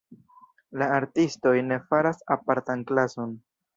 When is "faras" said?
1.91-2.25